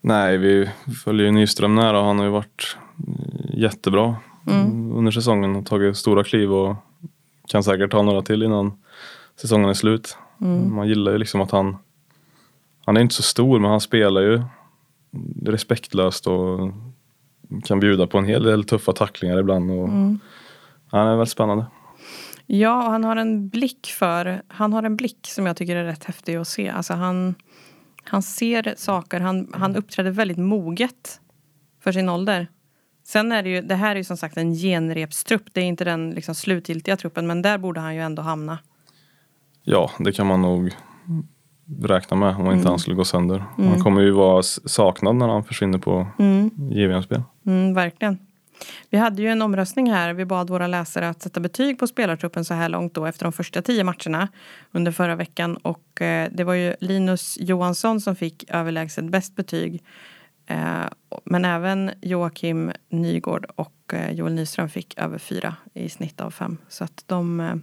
[0.02, 0.70] Nej, vi
[1.04, 2.78] följer ju Nyström nära och han har ju varit
[3.54, 4.16] jättebra
[4.94, 6.76] under säsongen och tagit stora kliv och
[7.48, 8.84] kan säkert ta några till innan
[9.42, 10.18] säsongen är slut.
[10.70, 11.78] Man gillar ju liksom att han
[12.88, 14.42] han är inte så stor men han spelar ju
[15.46, 16.72] respektlöst och
[17.66, 19.72] kan bjuda på en hel del tuffa tacklingar ibland.
[19.72, 19.90] Och
[20.92, 21.66] Han är väldigt spännande.
[22.46, 25.84] Ja, och han har en blick för, han har en blick som jag tycker är
[25.84, 26.70] rätt häftig att se.
[26.70, 27.36] Alltså han,
[28.04, 31.20] han ser saker, han, han uppträder väldigt moget
[31.84, 32.48] för sin ålder.
[33.04, 35.86] Sen är det ju, det här är ju som sagt en genrepstrupp, det är inte
[35.86, 38.60] den liksom slutgiltiga truppen, men där borde han ju ändå hamna.
[39.64, 40.76] Ja, det kan man nog
[41.84, 43.44] räkna med om inte han skulle gå sönder.
[43.58, 46.08] Han kommer ju vara saknad när han försvinner på
[46.72, 47.22] JVM-spel.
[47.46, 48.18] Mm, verkligen.
[48.90, 50.14] Vi hade ju en omröstning här.
[50.14, 53.34] Vi bad våra läsare att sätta betyg på spelartruppen så här långt då efter de
[53.34, 54.28] första tio matcherna
[54.72, 55.58] under förra veckan.
[55.58, 59.84] Och eh, det var ju Linus Johansson som fick överlägset bäst betyg.
[60.48, 60.86] Eh,
[61.24, 66.58] men även Joakim Nygård och eh, Joel Nyström fick över fyra i snitt av fem.
[66.70, 67.62] Så att de...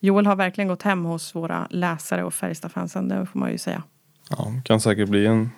[0.00, 3.82] Joel har verkligen gått hem hos våra läsare och Färjestadfansen, det får man ju säga.
[4.30, 5.50] Ja, kan säkert bli en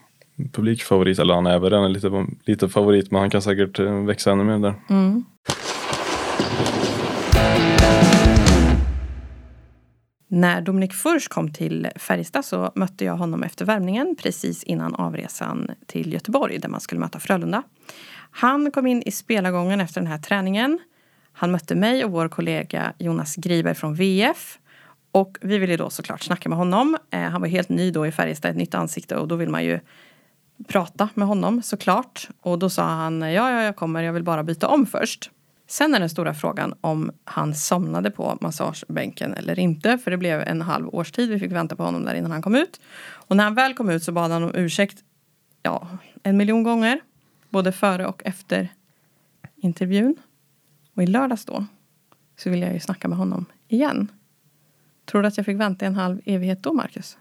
[0.52, 4.32] publikfavorit, eller han är väl redan lite, lite favorit men han kan säkert eh, växa
[4.32, 4.74] ännu mer där.
[10.30, 15.70] När Dominik Furch kom till Färjestad så mötte jag honom efter värmningen precis innan avresan
[15.86, 17.62] till Göteborg där man skulle möta Frölunda.
[18.30, 20.78] Han kom in i spelargången efter den här träningen.
[21.40, 24.58] Han mötte mig och vår kollega Jonas Griberg från VF.
[25.12, 26.98] Och vi ville då såklart snacka med honom.
[27.10, 29.64] Eh, han var helt ny då i Färjestad, ett nytt ansikte och då vill man
[29.64, 29.80] ju
[30.68, 32.28] prata med honom såklart.
[32.40, 35.30] Och då sa han ja, ja, jag kommer, jag vill bara byta om först.
[35.66, 39.98] Sen är den stora frågan om han somnade på massagebänken eller inte.
[39.98, 42.54] För det blev en halv årstid vi fick vänta på honom där innan han kom
[42.54, 42.80] ut.
[43.10, 44.98] Och när han väl kom ut så bad han om ursäkt
[45.62, 45.88] ja,
[46.22, 47.00] en miljon gånger.
[47.48, 48.68] Både före och efter
[49.56, 50.16] intervjun.
[50.98, 51.66] Och i lördags då
[52.36, 54.08] så vill jag ju snacka med honom igen.
[55.04, 57.18] Tror du att jag fick vänta en halv evighet då, Marcus?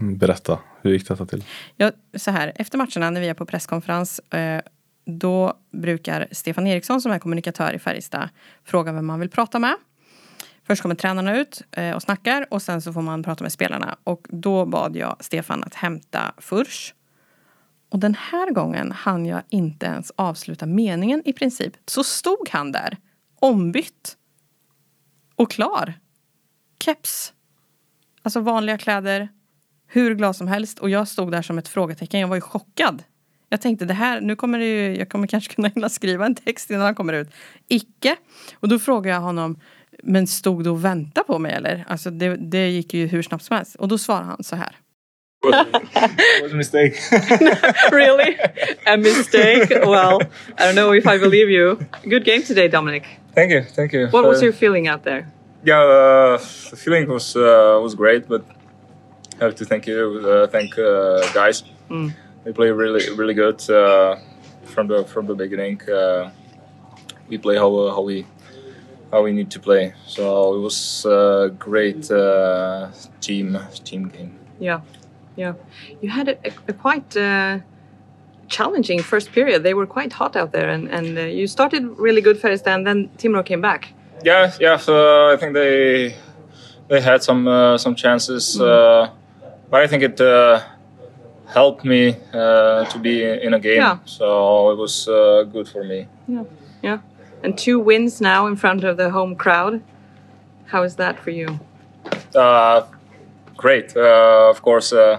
[0.00, 1.44] Mm, Berätta, hur gick detta till?
[1.76, 4.60] Ja, så här, efter matcherna när vi är på presskonferens eh,
[5.04, 8.28] då brukar Stefan Eriksson som är kommunikatör i Färjestad
[8.64, 9.76] fråga vem man vill prata med.
[10.66, 13.96] Först kommer tränarna ut eh, och snackar och sen så får man prata med spelarna.
[14.04, 16.94] Och då bad jag Stefan att hämta Furch.
[17.90, 21.76] Och den här gången hann jag inte ens avsluta meningen i princip.
[21.86, 22.96] Så stod han där,
[23.40, 24.16] ombytt
[25.36, 25.94] och klar.
[26.84, 27.32] Keps,
[28.22, 29.28] alltså vanliga kläder,
[29.86, 30.78] hur glad som helst.
[30.78, 32.20] Och jag stod där som ett frågetecken.
[32.20, 33.02] Jag var ju chockad.
[33.48, 36.34] Jag tänkte det här, nu kommer det ju, jag kommer kanske kunna hinna skriva en
[36.34, 37.30] text innan han kommer ut.
[37.68, 38.16] Icke.
[38.54, 39.60] Och då frågade jag honom,
[40.02, 41.84] men stod du och väntade på mig eller?
[41.88, 43.74] Alltså det, det gick ju hur snabbt som helst.
[43.74, 44.76] Och då svarade han så här.
[45.42, 47.00] It was a mistake.
[47.92, 48.36] really?
[48.86, 49.70] A mistake?
[49.70, 50.20] Well,
[50.58, 51.78] I don't know if I believe you.
[52.08, 53.06] Good game today, Dominic.
[53.34, 54.08] thank you, thank you.
[54.08, 55.26] What was Uh, your feeling out there?
[55.64, 56.36] Yeah, uh,
[56.70, 58.42] the feeling was uh, was great, but
[59.40, 61.64] I have to thank you, uh, thank uh, guys.
[62.44, 64.16] They play really really good uh,
[64.64, 65.80] from the from the beginning.
[65.88, 66.30] Uh,
[67.28, 68.26] we play how uh, how we
[69.12, 69.92] how we need to play.
[70.06, 72.88] So it was a great uh,
[73.20, 74.32] team team game.
[74.58, 74.80] Yeah,
[75.36, 75.54] yeah.
[76.00, 77.58] You had a, a, a quite uh,
[78.48, 79.62] challenging first period.
[79.62, 82.86] They were quite hot out there, and, and uh, you started really good first, and
[82.86, 83.92] then Timrå came back.
[84.24, 84.76] Yeah, yeah.
[84.76, 86.14] So I think they
[86.88, 89.10] they had some uh, some chances, uh,
[89.70, 90.60] but I think it uh,
[91.46, 93.78] helped me uh, to be in a game.
[93.78, 93.98] Yeah.
[94.04, 96.06] So it was uh, good for me.
[96.28, 96.44] Yeah.
[96.82, 96.98] Yeah.
[97.42, 99.82] And two wins now in front of the home crowd.
[100.66, 101.58] How is that for you?
[103.60, 103.94] Great.
[103.94, 105.18] Uh, of course, uh,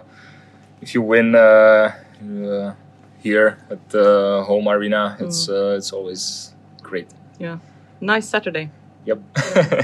[0.81, 2.71] if you win uh, uh,
[3.23, 7.07] here at the home arena, it's uh, it's always great.
[7.39, 7.59] Yeah.
[7.99, 8.69] Nice Saturday.
[9.05, 9.19] Yep.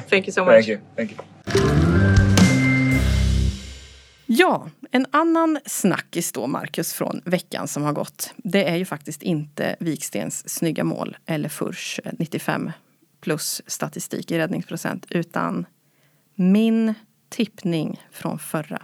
[0.09, 0.53] Thank you so much.
[0.53, 0.79] Thank you.
[0.95, 1.17] Thank you.
[4.25, 8.33] Ja, en annan snackis då, Marcus, från veckan som har gått.
[8.37, 12.71] Det är ju faktiskt inte Vikstens snygga mål eller Furs 95
[13.21, 15.65] plus statistik i räddningsprocent, utan
[16.35, 16.93] min
[17.29, 18.81] tippning från förra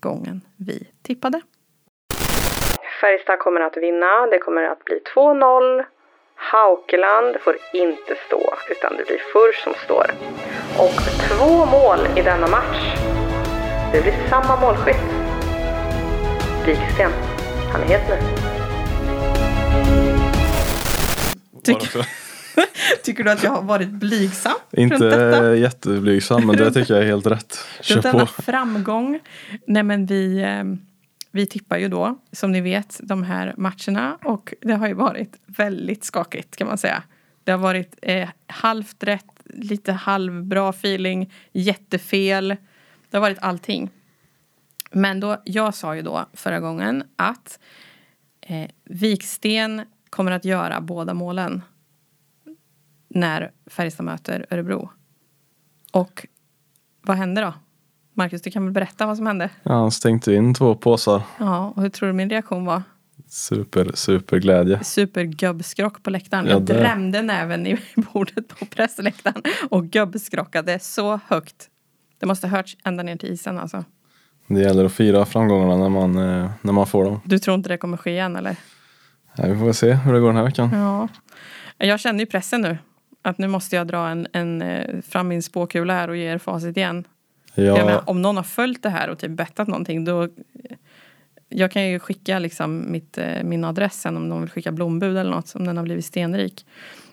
[0.00, 1.40] gången vi tippade.
[3.00, 4.26] Färjestad kommer att vinna.
[4.26, 5.84] Det kommer att bli 2-0.
[6.36, 10.06] Haukeland får inte stå, utan det blir Furs som står.
[10.78, 12.94] Och två mål i denna match.
[13.92, 15.06] Det blir samma målskytt.
[16.66, 17.10] Viksten.
[17.72, 18.16] Han är het nu.
[21.64, 22.23] Tycker,
[23.02, 25.04] tycker du att jag har varit blygsam Inte
[25.58, 27.58] jätteblygsam men det tycker jag är helt rätt.
[27.80, 28.42] Kör Runt på.
[28.42, 29.20] framgång.
[29.66, 30.64] Nej men vi, eh,
[31.30, 34.18] vi tippar ju då, som ni vet, de här matcherna.
[34.22, 37.02] Och det har ju varit väldigt skakigt kan man säga.
[37.44, 42.48] Det har varit eh, halvt rätt, lite halvbra feeling, jättefel.
[43.10, 43.90] Det har varit allting.
[44.90, 47.58] Men då, jag sa ju då förra gången att
[48.40, 51.62] eh, Viksten kommer att göra båda målen
[53.14, 54.90] när Färjestad möter Örebro.
[55.92, 56.26] Och
[57.02, 57.54] vad hände då?
[58.14, 59.50] Marcus, du kan väl berätta vad som hände?
[59.62, 61.22] Ja, han stängde in två påsar.
[61.38, 62.82] Ja, och hur tror du min reaktion var?
[63.28, 64.84] Super, super glädje.
[64.84, 66.46] Supergubbskrock på läktaren.
[66.46, 67.78] Ja, Jag drämde näven i
[68.12, 71.68] bordet på pressläktaren och gubbskrockade så högt.
[72.20, 73.84] Det måste ha hörts ända ner till isen alltså.
[74.46, 77.20] Det gäller att fira framgångarna när man, eh, när man får dem.
[77.24, 78.56] Du tror inte det kommer ske igen eller?
[79.36, 80.70] Ja, vi får väl se hur det går den här veckan.
[80.72, 81.08] Ja.
[81.78, 82.78] Jag känner ju pressen nu.
[83.24, 86.38] Att nu måste jag dra en, en eh, fram min spåkula här och ge er
[86.38, 87.04] facit igen.
[87.54, 90.28] Jag Ja, menar, om någon har följt det här och typ bettat någonting då
[91.48, 95.16] jag kan ju skicka liksom mitt, eh, min adress sen om någon vill skicka blombud
[95.16, 96.66] eller något om den har blivit stenrik.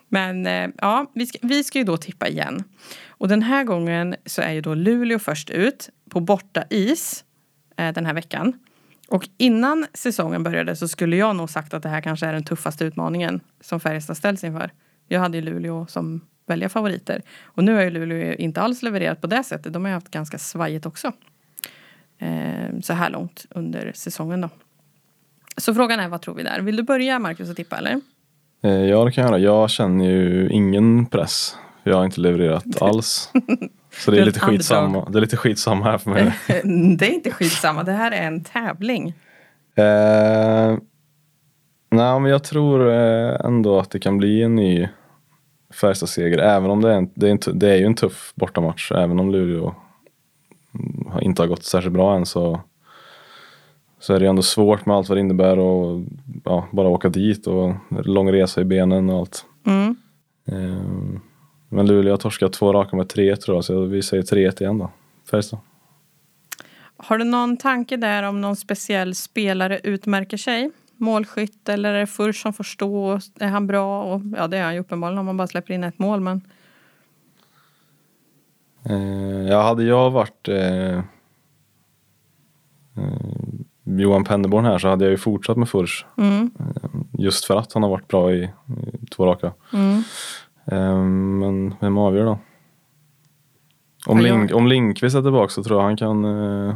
[0.07, 2.63] Men eh, ja, vi ska, vi ska ju då tippa igen.
[3.07, 7.23] Och den här gången så är ju då Luleå först ut på borta is
[7.77, 8.53] eh, den här veckan.
[9.07, 12.43] Och innan säsongen började så skulle jag nog sagt att det här kanske är den
[12.43, 14.71] tuffaste utmaningen som Färjestad ställs inför.
[15.11, 17.21] Jag hade ju Luleå som välja favoriter.
[17.43, 19.73] Och nu har ju Luleå inte alls levererat på det sättet.
[19.73, 21.11] De har ju haft ganska svajigt också.
[22.19, 24.49] Eh, så här långt under säsongen då.
[25.57, 26.59] Så frågan är vad tror vi där?
[26.61, 28.01] Vill du börja Marcus att tippa eller?
[28.63, 29.39] eh, ja, det kan jag göra.
[29.39, 31.55] Jag känner ju ingen press.
[31.83, 33.31] Jag har inte levererat alls.
[33.91, 35.09] Så det är lite skitsamma.
[35.09, 36.33] Det är lite skitsamma här för mig.
[36.97, 39.07] det är inte skitsamma, det här är en tävling.
[39.75, 40.77] Eh,
[41.91, 44.87] nej, men jag tror eh, ändå att det kan bli en ny
[45.73, 46.37] Färjestad-seger.
[46.37, 48.91] Även om det är, en, det, är en, det är ju en tuff bortamatch.
[48.91, 49.75] Även om Luleå
[51.21, 52.61] inte har gått särskilt bra än så,
[53.99, 56.01] så är det ändå svårt med allt vad det innebär och
[56.43, 57.73] ja, bara åka dit och
[58.05, 59.45] lång resa i benen och allt.
[59.65, 59.95] Mm.
[60.45, 61.19] Eh,
[61.69, 64.77] men Luleå har torskat två raka med 3 tror jag, så vi säger 3-1 igen
[64.77, 64.91] då.
[65.31, 65.59] Färjestad.
[66.97, 70.71] Har du någon tanke där om någon speciell spelare utmärker sig?
[71.01, 73.19] Målskytt eller är det Furs som får stå?
[73.39, 74.03] Är han bra?
[74.03, 76.19] Och, ja, det är han ju uppenbarligen om man bara släpper in ett mål.
[76.21, 76.41] Men
[78.89, 81.03] Eh, ja, hade jag varit eh, eh,
[83.83, 86.05] Johan Pennerborn här så hade jag ju fortsatt med Furs.
[86.17, 86.51] mm,
[87.17, 88.43] Just för att han har varit bra i,
[89.01, 89.53] i två raka.
[89.73, 90.03] mm.
[90.65, 91.03] Eh,
[91.39, 92.39] men vem avgör då?
[94.07, 96.75] Om, Ja, Link, om Linkvist är tillbaka så tror jag han kan eh,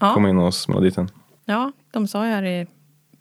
[0.00, 0.14] Ja.
[0.14, 1.08] komma in och smälla dit en.
[1.44, 2.66] Ja, de sa ju här i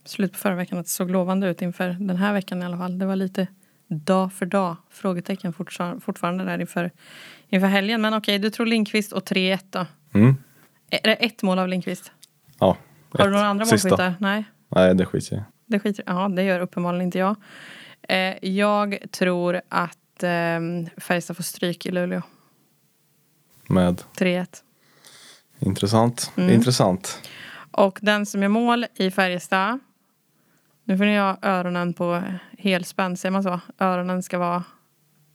[0.05, 2.77] slutet på förra veckan att det såg lovande ut inför den här veckan i alla
[2.77, 2.99] fall.
[2.99, 3.47] Det var lite
[3.87, 6.91] dag för dag frågetecken fortfar- fortfarande där inför,
[7.49, 8.01] inför helgen.
[8.01, 9.85] Men okej, du tror Linkvist och 3-1 då.
[10.13, 10.35] Mm.
[10.89, 12.11] Är det ett mål av Linkvist?
[12.59, 12.77] Ja,
[13.11, 13.31] Har du ett.
[13.31, 13.87] några andra Sista.
[13.89, 14.13] målskyttar?
[14.19, 17.35] Nej, Nej, det skiter jag det skiter Ja, det gör uppenbarligen inte jag.
[18.09, 20.59] Eh, jag tror att eh,
[20.97, 22.21] Färjestad får stryk i Luleå.
[23.69, 24.01] Med.
[24.19, 24.47] 3-1.
[25.59, 26.31] Intressant.
[26.37, 26.49] Mm.
[26.53, 27.21] Intressant.
[27.71, 29.79] Och den som gör mål i Färjestad.
[30.88, 32.24] Nu får ni ha öronen på
[32.58, 33.60] helspänn, säger man så?
[33.80, 34.63] Öronen ska vara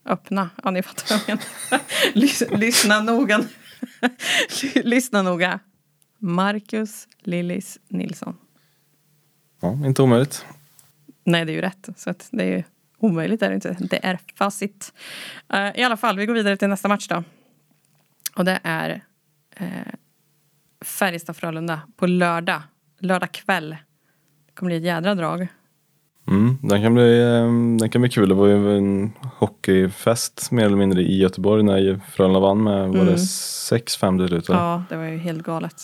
[0.05, 0.51] öppna.
[0.65, 1.85] Ja, ni fattar vad jag menar.
[2.21, 3.45] Lys- Lyssna noga.
[4.63, 5.59] Ly- Lyssna noga.
[6.19, 8.37] Marcus Lillis Nilsson.
[9.61, 10.45] Ja, inte omöjligt.
[11.25, 11.89] Nej, det är ju rätt.
[11.97, 12.63] Så att det är ju
[12.99, 13.77] omöjligt är det inte.
[13.81, 14.93] Det är facit.
[15.53, 17.25] Eh, I alla fall, vi går vidare till nästa match då.
[18.37, 19.03] Och det är
[19.57, 19.67] eh,
[20.85, 22.63] Färjestad-Frölunda på lördag
[22.99, 23.77] lördag kväll.
[24.61, 25.47] Kommer bli ett jädra drag.
[26.29, 27.43] Mm, den, kan bli, eh,
[27.79, 28.29] den kan bli kul.
[28.29, 32.95] Det var ju en hockeyfest mer eller mindre i Göteborg när Frölunda vann med var
[32.97, 33.17] det Mm.
[33.17, 34.49] 6-5 till slut.
[34.49, 35.75] Ja, det var ju helt galet.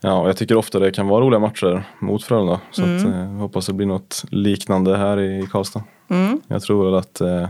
[0.00, 2.60] Ja, jag tycker ofta det kan vara roliga matcher mot Frölunda.
[2.70, 2.96] Så Mm.
[2.96, 5.82] att, eh, jag hoppas det blir något liknande här i Karlstad.
[6.08, 6.40] Mm.
[6.48, 7.48] Jag tror att eh, eh,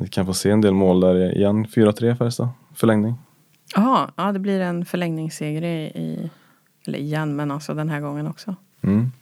[0.00, 1.66] vi kan få se en del mål där igen.
[1.66, 3.14] 4-3 Färjestad, förlängning.
[3.74, 6.30] Jaha, ja det blir en förlängningsseger i,
[6.88, 8.56] eller igen, men alltså den här gången också.
[8.82, 9.12] Mm.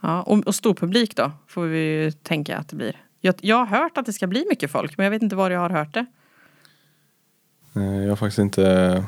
[0.00, 2.96] Ja, och, och stor publik då, får vi ju tänka att det blir.
[3.20, 5.50] Jag, jag har hört att det ska bli mycket folk, men jag vet inte var
[5.50, 6.06] jag har hört det.
[7.72, 9.04] Jag har faktiskt inte,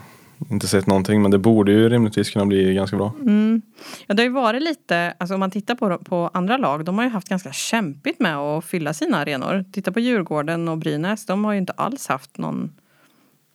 [0.51, 3.13] inte sett någonting men det borde ju rimligtvis kunna bli ganska bra.
[3.21, 3.63] Mm.
[4.07, 6.99] Ja, det har ju varit lite, alltså om man tittar på, på andra lag, de
[6.99, 9.65] har ju haft ganska kämpigt med att fylla sina arenor.
[9.73, 12.73] Titta på Djurgården och Brynäs, de har ju inte alls haft någon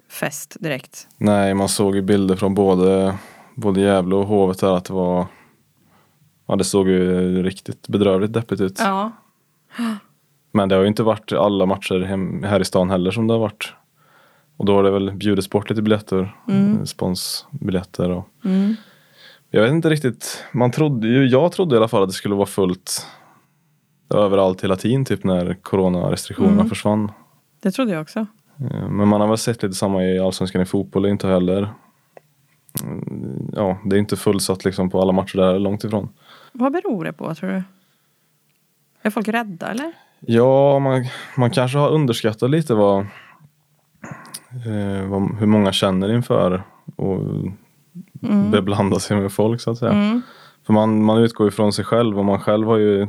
[0.10, 1.08] fest direkt.
[1.18, 3.18] Nej, man såg ju bilder från både,
[3.56, 5.26] både Gävle och Hovet där att det var
[6.48, 8.80] Ja, det såg ju riktigt bedrövligt deppigt ut.
[8.80, 9.12] Ja.
[10.52, 13.34] Men det har ju inte varit alla matcher hem, här i stan heller som det
[13.34, 13.74] har varit.
[14.58, 16.86] Och då har det väl bjudits bort lite biljetter, Mm.
[16.86, 18.76] sponsbiljetter och Mm.
[19.50, 20.44] Jag vet inte riktigt.
[20.54, 23.08] Man trodde ju, jag trodde i alla fall att det skulle vara fullt
[24.14, 26.70] överallt hela tiden typ när coronarestriktionerna Mm.
[26.70, 27.12] försvann.
[27.62, 28.20] Det trodde jag också.
[28.60, 31.70] Eh, Men man har väl sett lite samma i Allsvenskan i fotboll inte heller.
[32.84, 36.10] Mm, Ja, det är inte fullsatt liksom på alla matcher där, långt ifrån.
[36.52, 37.64] Vad beror det på tror du?
[39.02, 39.94] Är folk rädda eller?
[40.20, 41.06] Ja, man,
[41.38, 43.00] man kanske har underskattat lite vad,
[44.66, 46.64] eh, vad, hur många känner inför
[46.96, 47.20] och
[48.52, 49.92] beblanda sig med folk så att säga.
[49.92, 50.22] Mm.
[50.66, 53.08] För man, man utgår från sig själv och man själv har ju,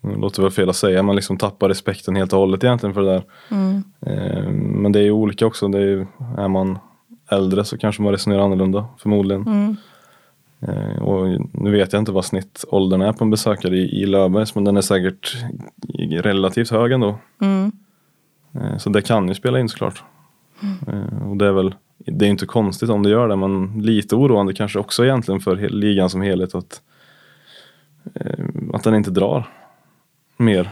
[0.00, 3.02] det låter väl fel att säga, man liksom tappar respekten helt och hållet egentligen för
[3.02, 3.24] det där.
[3.50, 3.82] Mm.
[4.00, 5.68] Eh, men det är ju olika också.
[5.68, 6.06] Det är,
[6.38, 6.78] är man
[7.28, 9.46] äldre så kanske man resonerar annorlunda förmodligen.
[9.46, 9.76] Mm.
[10.60, 14.54] Eh, och nu vet jag inte vad snittåldern är på en besökare i, i Löfbergs
[14.54, 15.36] men den är säkert
[16.10, 17.18] relativt hög ändå.
[17.40, 17.72] Mm.
[18.54, 20.02] Eh, så det kan ju spela in såklart.
[20.86, 24.16] Eh, och det är väl det är inte konstigt om det gör det men lite
[24.16, 26.82] oroande kanske också egentligen för ligan som helhet att,
[28.14, 29.48] eh, att den inte drar
[30.36, 30.70] mer.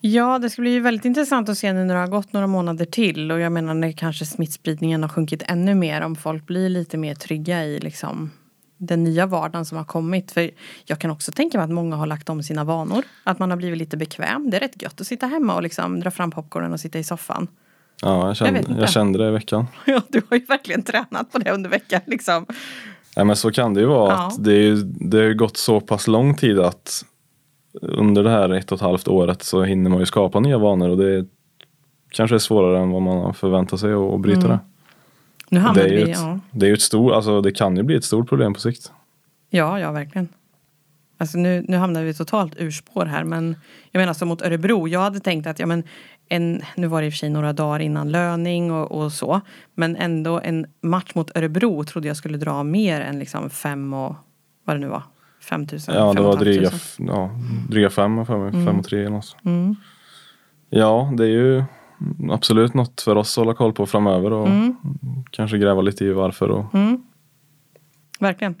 [0.00, 2.84] Ja, det ska bli väldigt intressant att se nu när det har gått några månader
[2.84, 6.96] till och jag menar när kanske smittspridningen har sjunkit ännu mer om folk blir lite
[6.96, 8.30] mer trygga i liksom
[8.76, 10.32] den nya vardagen som har kommit.
[10.32, 10.50] För
[10.84, 13.04] jag kan också tänka mig att många har lagt om sina vanor.
[13.24, 14.50] Att man har blivit lite bekväm.
[14.50, 17.04] Det är rätt gött att sitta hemma och liksom dra fram popcornen och sitta i
[17.04, 17.48] soffan.
[18.02, 18.72] Ja, jag kände, inte.
[18.72, 19.66] jag kände det i veckan.
[19.86, 22.46] Ja, du har ju verkligen tränat på det under veckan liksom.
[23.16, 24.12] Nej men så kan det ju vara.
[24.12, 24.26] Ja.
[24.26, 27.04] Att det, är, det har gått så pass lång tid att
[27.82, 30.88] under det här ett och ett halvt året så hinner man ju skapa nya vanor
[30.88, 31.26] och det
[32.10, 34.50] kanske är svårare än vad man har förväntat sig att, bryta Mm.
[34.50, 34.60] det.
[35.50, 36.38] Nu Det är, vi, ett, ja.
[36.50, 38.92] det är ett stort, alltså det kan ju bli ett stort problem på sikt.
[39.50, 40.28] Ja, ja verkligen.
[41.18, 43.56] Alltså nu, nu hamnar vi totalt urspår här men
[43.90, 44.88] jag menar som mot Örebro.
[44.88, 45.82] Jag hade tänkt att ja men
[46.28, 49.40] en, nu var det i och för sig några dagar innan löning och, och så.
[49.74, 54.14] Men ändå en match mot Örebro trodde jag skulle dra mer än liksom fem och
[54.64, 55.02] vad det nu var.
[55.40, 55.94] Fem tusen.
[55.94, 57.30] Ja det fem var dryga, ja,
[57.68, 59.36] dryga fem för mig, fem och tre något.
[59.44, 59.76] Mm.
[60.70, 61.64] Ja det är ju
[62.30, 64.76] absolut något för oss att hålla koll på framöver och Mm.
[65.30, 66.48] kanske gräva lite i varför.
[66.50, 67.02] Och, Mm.
[68.20, 68.54] Verkligen.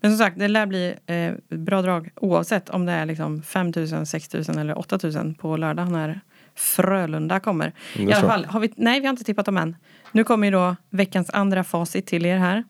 [0.00, 3.72] Men som sagt, det lär bli eh, bra drag oavsett om det är liksom 5
[3.76, 6.20] 000, 6 000 eller 8 000 på lördag när
[6.54, 7.72] Frölunda kommer.
[7.96, 9.76] Det I alla fall, har vi, nej vi har inte tippat dem än.
[10.12, 12.64] Nu kommer ju då veckans andra facit till er här.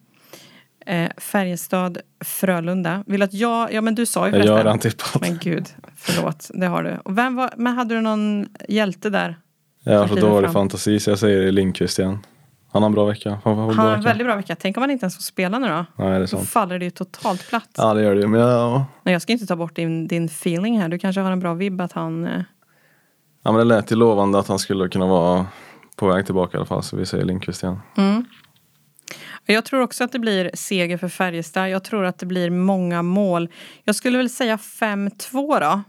[0.86, 3.04] Eh, Färjestad, Frölunda.
[3.06, 4.56] Vill att jag, ja men du sa ju jag har förresten.
[4.66, 5.20] redan tippat.
[5.20, 5.66] Men gud,
[5.96, 6.96] förlåt, det har du.
[7.04, 9.38] Och vem var, men hade du någon hjälte där?
[9.84, 10.52] Jag har så dålig fram?
[10.54, 12.18] fantasi så jag säger Lindqvist igen.
[12.72, 13.38] Han har en bra vecka.
[13.44, 14.00] Han har en vecka.
[14.08, 14.56] väldigt bra vecka.
[14.60, 15.84] Tänk om han inte ens får spela nu då?
[15.96, 16.48] Nej det är Då sant.
[16.48, 17.68] faller det ju totalt platt.
[17.76, 18.26] Ja det gör det ju.
[18.26, 20.88] Men ja, Nej, jag ska inte ta bort din, din feeling här.
[20.88, 22.24] Du kanske har en bra vibb att han...
[22.26, 22.42] Eh,
[23.44, 25.46] Ja men det lät ju lovande att han skulle kunna vara
[25.96, 27.80] på väg tillbaka i alla fall så vi säger Lindqvist igen.
[27.96, 28.24] mm.
[29.46, 31.70] Jag tror också att det blir seger för Färjestad.
[31.70, 33.48] Jag tror att det blir många mål.
[33.84, 35.82] Jag skulle väl säga 5-2 då.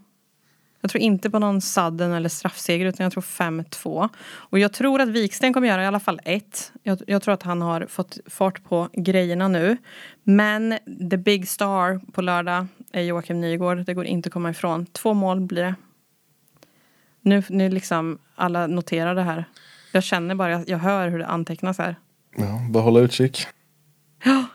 [0.81, 4.09] Jag tror inte på någon sudden eller straffseger utan jag tror 5-2.
[4.25, 6.71] Och jag tror att Viksten kommer göra i alla fall ett.
[6.83, 9.77] Jag, jag tror att han har fått fart på grejerna nu.
[10.23, 10.77] Men
[11.09, 13.85] the big star på lördag är Joakim Nygård.
[13.85, 14.85] Det går inte att komma ifrån.
[14.85, 15.75] Två mål blir det.
[17.21, 19.45] Nu, nu liksom alla noterar det här.
[19.91, 21.95] Jag känner bara, jag, jag hör hur det antecknas här.
[22.35, 23.47] Ja, bara hålla utkik.
[24.23, 24.45] Ja,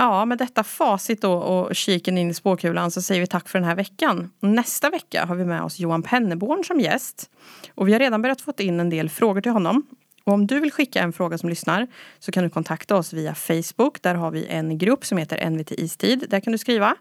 [0.00, 3.58] Ja, med detta facit då och kiken in i spåkulan så säger vi tack för
[3.58, 4.30] den här veckan.
[4.40, 7.30] Nästa vecka har vi med oss Johan Penneborn som gäst.
[7.74, 9.86] Och vi har redan börjat få in en del frågor till honom.
[10.24, 11.86] Och om du vill skicka en fråga som lyssnar
[12.18, 14.02] så kan du kontakta oss via Facebook.
[14.02, 16.24] Där har vi en grupp som heter NVT Istid.
[16.30, 16.96] Där kan du skriva.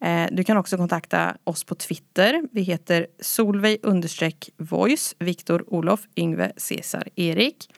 [0.00, 2.42] Eh, du kan också kontakta oss på Twitter.
[2.52, 7.70] Vi heter Solveig understreck voice, Viktor Olof, Yngve, Cesar, Erik.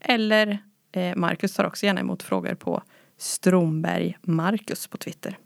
[0.00, 0.58] Eller
[0.92, 2.82] Eh, Marcus tar också gärna emot frågor på
[3.18, 5.38] Stromberg Marcus på Twitter.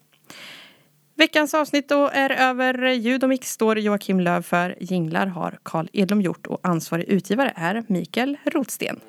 [1.14, 2.88] Veckans avsnitt då är över.
[2.88, 4.76] Ljud och mix står Joakim Löv för.
[4.80, 9.01] Jinglar har Carl Edlom gjort och ansvarig utgivare är Mikael Rotsten.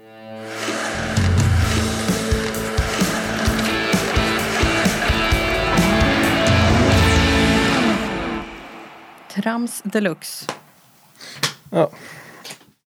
[9.27, 10.45] Trams deluxe.
[11.71, 11.91] Ja,